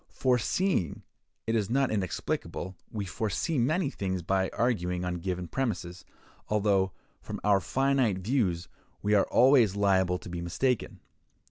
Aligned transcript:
Foreseeing 0.13 1.03
it 1.45 1.53
is 1.53 1.69
not 1.69 1.91
inexplicable: 1.91 2.75
we 2.89 3.05
foresee 3.05 3.59
many 3.59 3.91
things 3.91 4.23
by 4.23 4.49
arguing 4.49 5.05
on 5.05 5.17
given 5.19 5.47
premises, 5.47 6.05
although, 6.49 6.91
from 7.21 7.39
our 7.43 7.57
own 7.57 7.61
finite 7.61 8.17
views, 8.17 8.67
we 9.03 9.13
are 9.13 9.27
always 9.29 9.75
liable 9.75 10.17
to 10.17 10.27
be 10.27 10.41
mistaken. 10.41 11.01